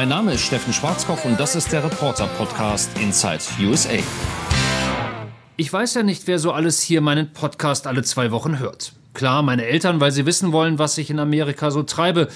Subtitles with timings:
[0.00, 3.98] Mein Name ist Steffen Schwarzkopf und das ist der Reporter-Podcast Inside USA.
[5.58, 8.94] Ich weiß ja nicht, wer so alles hier meinen Podcast alle zwei Wochen hört.
[9.12, 12.28] Klar, meine Eltern, weil sie wissen wollen, was ich in Amerika so treibe.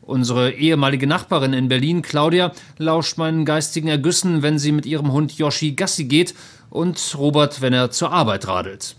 [0.00, 5.36] Unsere ehemalige Nachbarin in Berlin, Claudia, lauscht meinen geistigen Ergüssen, wenn sie mit ihrem Hund
[5.36, 6.36] Yoshi Gassi geht
[6.70, 8.94] und Robert, wenn er zur Arbeit radelt.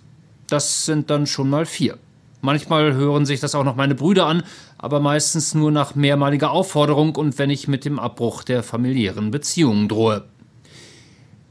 [0.50, 1.98] Das sind dann schon mal vier.
[2.42, 4.44] Manchmal hören sich das auch noch meine Brüder an,
[4.78, 9.90] aber meistens nur nach mehrmaliger Aufforderung und wenn ich mit dem Abbruch der familiären Beziehungen
[9.90, 10.26] drohe.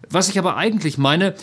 [0.09, 1.35] Was ich aber eigentlich meine,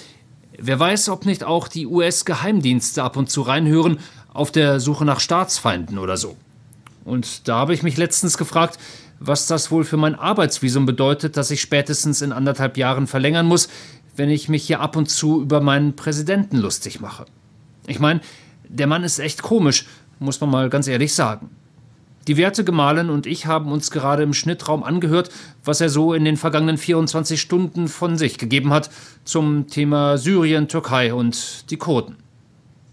[0.58, 4.00] wer weiß, ob nicht auch die US-Geheimdienste ab und zu reinhören,
[4.34, 6.36] auf der Suche nach Staatsfeinden oder so.
[7.04, 8.80] Und da habe ich mich letztens gefragt,
[9.20, 13.70] was das wohl für mein Arbeitsvisum bedeutet, das ich spätestens in anderthalb Jahren verlängern muss,
[14.16, 17.26] wenn ich mich hier ab und zu über meinen Präsidenten lustig mache.
[17.88, 18.22] Ich meine,
[18.70, 19.86] der Mann ist echt komisch,
[20.20, 21.50] muss man mal ganz ehrlich sagen.
[22.28, 25.30] Die Werte Gemahlin und ich haben uns gerade im Schnittraum angehört,
[25.64, 28.90] was er so in den vergangenen 24 Stunden von sich gegeben hat
[29.26, 32.16] zum Thema Syrien, Türkei und die Kurden.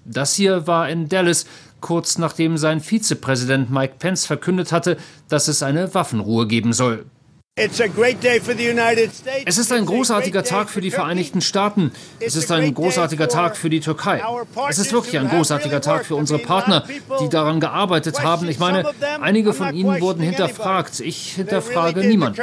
[0.04, 1.46] Das hier war in Dallas,
[1.80, 4.98] kurz nachdem sein Vizepräsident Mike Pence verkündet hatte,
[5.28, 7.06] dass es eine Waffenruhe geben soll.
[7.54, 7.78] Es
[9.58, 11.92] ist ein großartiger Tag für die Vereinigten Staaten.
[12.18, 14.22] Es ist ein großartiger Tag für die Türkei.
[14.70, 16.86] Es ist wirklich ein großartiger Tag für unsere Partner,
[17.20, 18.48] die daran gearbeitet haben.
[18.48, 21.00] Ich meine, einige von ihnen wurden hinterfragt.
[21.00, 22.40] Ich hinterfrage niemanden.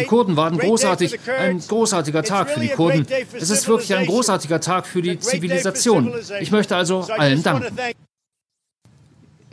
[0.00, 1.18] Die Kurden waren großartig.
[1.38, 3.06] Ein großartiger Tag für die Kurden.
[3.32, 6.12] Es ist wirklich ein großartiger Tag für die Zivilisation.
[6.40, 7.74] Ich möchte also allen danken.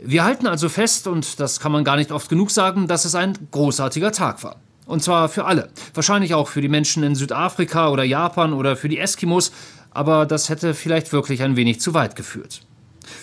[0.04, 3.14] Wir halten also fest, und das kann man gar nicht oft genug sagen, dass es
[3.14, 4.56] ein großartiger Tag war.
[4.92, 5.70] Und zwar für alle.
[5.94, 9.50] Wahrscheinlich auch für die Menschen in Südafrika oder Japan oder für die Eskimos,
[9.90, 12.60] aber das hätte vielleicht wirklich ein wenig zu weit geführt.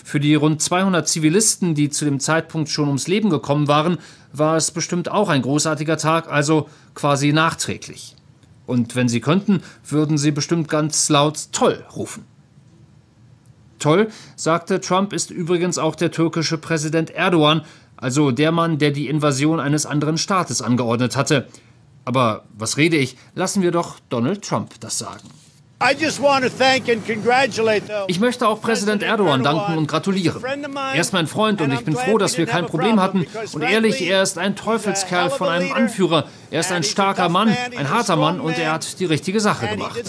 [0.04, 4.00] Für die rund 200 Zivilisten, die zu dem Zeitpunkt schon ums Leben gekommen waren,
[4.34, 8.16] war es bestimmt auch ein großartiger Tag, also quasi nachträglich.
[8.66, 12.26] Und wenn sie könnten, würden sie bestimmt ganz laut toll rufen.
[13.78, 17.62] Toll, sagte Trump, ist übrigens auch der türkische Präsident Erdogan,
[18.02, 21.48] also der Mann, der die Invasion eines anderen Staates angeordnet hatte.
[22.06, 23.18] Aber was rede ich?
[23.36, 25.30] Lassen wir doch Donald Trump das sagen.
[28.08, 30.44] Ich möchte auch Präsident Erdogan danken und gratulieren.
[30.94, 33.26] Er ist mein Freund und ich bin froh, dass wir kein Problem hatten.
[33.54, 36.26] Und ehrlich, er ist ein Teufelskerl von einem Anführer.
[36.52, 40.02] Er ist ein starker Mann, ein harter Mann und er hat die richtige Sache gemacht.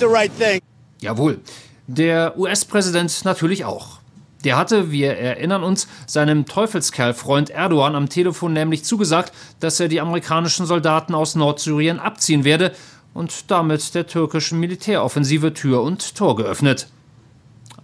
[1.00, 1.41] Jawohl.
[1.87, 4.00] Der US-Präsident natürlich auch.
[4.45, 10.01] Der hatte, wir erinnern uns, seinem Teufelskerlfreund Erdogan am Telefon nämlich zugesagt, dass er die
[10.01, 12.73] amerikanischen Soldaten aus Nordsyrien abziehen werde
[13.12, 16.89] und damit der türkischen Militäroffensive Tür und Tor geöffnet.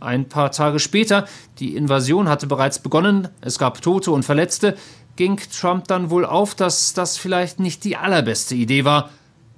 [0.01, 1.27] Ein paar Tage später,
[1.59, 4.77] die Invasion hatte bereits begonnen, es gab Tote und Verletzte,
[5.17, 9.11] ging Trump dann wohl auf, dass das vielleicht nicht die allerbeste Idee war.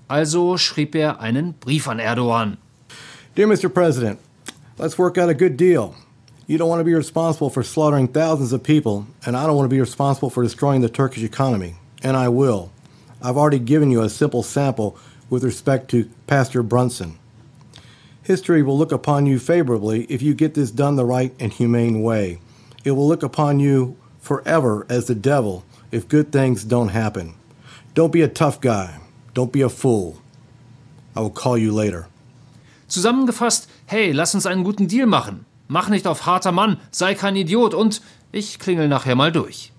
[0.06, 2.56] Also schrieb er einen Brief an Erdogan.
[3.36, 3.68] Dear Mr.
[3.68, 4.18] President,
[4.78, 5.94] let's work out a good deal.
[6.48, 9.66] You don't want to be responsible for slaughtering thousands of people, and I don't want
[9.66, 11.74] to be responsible for destroying the Turkish economy.
[12.02, 12.72] And I will.
[13.20, 14.96] I've already given you a simple sample
[15.28, 17.18] with respect to Pastor Brunson.
[18.22, 22.00] History will look upon you favorably if you get this done the right and humane
[22.00, 22.40] way.
[22.82, 27.34] It will look upon you forever as the devil if good things don't happen.
[27.92, 29.00] Don't be a tough guy.
[29.34, 30.16] Don't be a fool.
[31.14, 32.08] I will call you later.
[32.88, 35.44] Zusammengefasst, hey, lass uns einen guten Deal machen.
[35.68, 38.02] Mach nicht auf harter Mann, sei kein Idiot und
[38.32, 39.72] ich klingel nachher mal durch.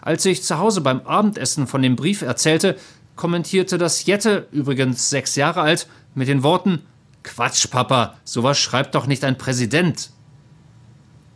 [0.00, 2.78] Als ich zu Hause beim Abendessen von dem Brief erzählte,
[3.16, 6.82] kommentierte das Jette, übrigens sechs Jahre alt, mit den Worten
[7.24, 10.10] Quatsch, Papa, sowas schreibt doch nicht ein Präsident.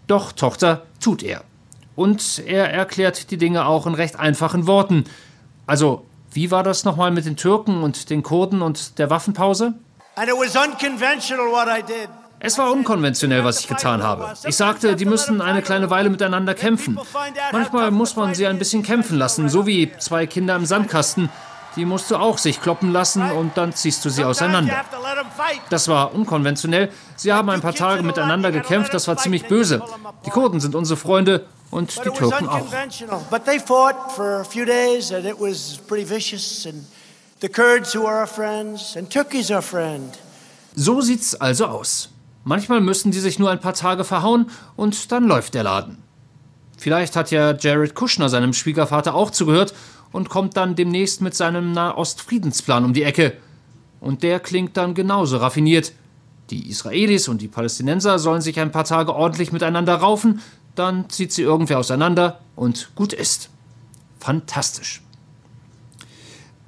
[0.06, 1.44] Doch, Tochter, tut er.
[1.96, 5.04] Und er erklärt die Dinge auch in recht einfachen Worten.
[5.66, 9.74] Also, wie war das nochmal mit den Türken und den Kurden und der Waffenpause?
[10.16, 12.08] And it was unconventional what I did.
[12.44, 14.34] Es war unkonventionell, was ich getan habe.
[14.44, 16.98] Ich sagte, die müssen eine kleine Weile miteinander kämpfen.
[17.52, 21.30] Manchmal muss man sie ein bisschen kämpfen lassen, so wie zwei Kinder im Sandkasten.
[21.76, 24.74] Die musst du auch sich kloppen lassen und dann ziehst du sie auseinander.
[25.70, 26.90] Das war unkonventionell.
[27.14, 29.80] Sie haben ein paar Tage miteinander gekämpft, das war ziemlich böse.
[30.26, 32.66] Die Kurden sind unsere Freunde und die Türken auch.
[40.74, 42.11] So sieht's also aus.
[42.44, 45.98] Manchmal müssen die sich nur ein paar Tage verhauen und dann läuft der Laden.
[46.76, 49.74] Vielleicht hat ja Jared Kushner seinem Schwiegervater auch zugehört
[50.10, 53.36] und kommt dann demnächst mit seinem Nahost-Friedensplan um die Ecke.
[54.00, 55.92] Und der klingt dann genauso raffiniert.
[56.50, 60.40] Die Israelis und die Palästinenser sollen sich ein paar Tage ordentlich miteinander raufen,
[60.74, 63.48] dann zieht sie irgendwer auseinander und gut ist.
[64.18, 65.02] Fantastisch.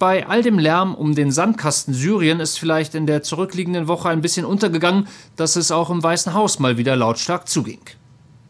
[0.05, 4.21] Bei all dem Lärm um den Sandkasten Syrien ist vielleicht in der zurückliegenden Woche ein
[4.21, 7.81] bisschen untergegangen, dass es auch im Weißen Haus mal wieder lautstark zuging.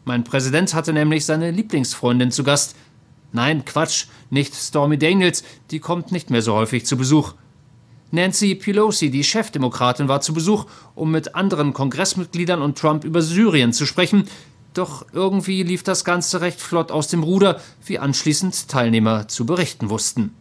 [0.03, 2.75] Mein Präsident hatte nämlich seine Lieblingsfreundin zu Gast.
[3.31, 7.35] Nein, Quatsch, nicht Stormy Daniels, die kommt nicht mehr so häufig zu Besuch.
[8.11, 13.71] Nancy Pelosi, die Chefdemokratin, war zu Besuch, um mit anderen Kongressmitgliedern und Trump über Syrien
[13.71, 14.27] zu sprechen.
[14.73, 19.89] Doch irgendwie lief das Ganze recht flott aus dem Ruder, wie anschließend Teilnehmer zu berichten
[19.89, 20.33] wussten.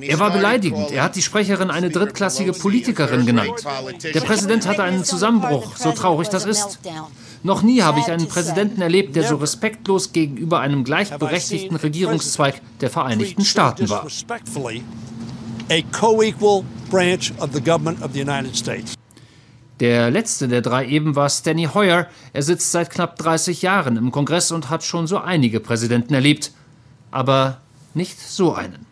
[0.00, 0.90] Er war beleidigend.
[0.90, 3.64] Er hat die Sprecherin eine drittklassige Politikerin genannt.
[4.14, 6.78] Der Präsident hatte einen Zusammenbruch, so traurig das ist.
[7.42, 12.90] Noch nie habe ich einen Präsidenten erlebt, der so respektlos gegenüber einem gleichberechtigten Regierungszweig der
[12.90, 14.06] Vereinigten Staaten war.
[19.80, 22.06] Der letzte der drei eben war Steny Hoyer.
[22.32, 26.52] Er sitzt seit knapp 30 Jahren im Kongress und hat schon so einige Präsidenten erlebt.
[27.10, 27.60] Aber
[27.96, 28.86] nicht so einen.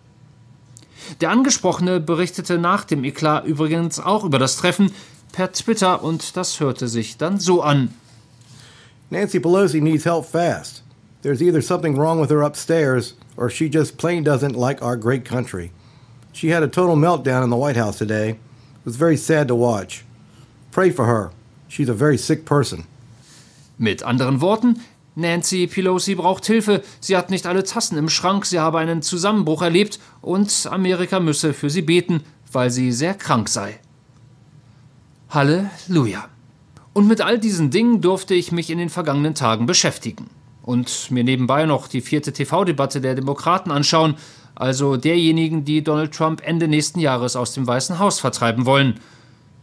[1.21, 4.91] Der Angesprochene berichtete nach dem Eklat übrigens auch über das Treffen
[5.33, 7.91] per Twitter und das hörte sich dann so an.
[9.11, 10.83] Nancy Pelosi needs help fast.
[11.23, 15.25] There's either something wrong with her upstairs, or she just plain doesn't like our great
[15.25, 15.71] country.
[16.33, 18.31] She had a total meltdown in the White House today.
[18.31, 20.05] It was very sad to watch.
[20.71, 21.31] Pray for her.
[21.69, 22.85] She's a very sick person.
[23.79, 24.81] Mit anderen Worten,
[25.17, 26.83] Nancy Pelosi braucht Hilfe.
[27.01, 31.55] Sie hat nicht alle Tassen im Schrank, sie habe einen Zusammenbruch erlebt und Amerika müsse
[31.55, 32.23] für sie beten,
[32.53, 33.79] weil sie sehr krank sei.
[35.31, 36.29] Halleluja.
[36.93, 40.31] Und mit all diesen Dingen durfte ich mich in den vergangenen Tagen beschäftigen.
[40.63, 44.15] Und mir nebenbei noch die vierte TV-Debatte der Demokraten anschauen,
[44.55, 49.01] also derjenigen, die Donald Trump Ende nächsten Jahres aus dem Weißen Haus vertreiben wollen.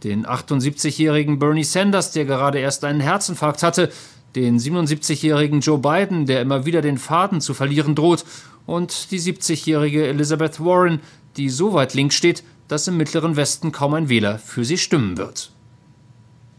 [0.04, 3.90] Den 78-jährigen Bernie Sanders, der gerade erst einen Herzinfarkt hatte,
[4.34, 8.24] den 77-jährigen Joe Biden, der immer wieder den Faden zu verlieren droht,
[8.64, 11.00] und die 70-jährige Elizabeth Warren,
[11.36, 15.16] die so weit links steht, dass im mittleren Westen kaum ein Wähler für sie stimmen
[15.16, 15.50] wird.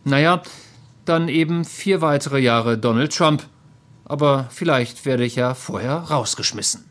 [0.03, 0.43] Naja,
[1.05, 3.43] dann eben vier weitere Jahre Donald Trump.
[4.05, 6.89] Aber vielleicht werde ich ja vorher rausgeschmissen.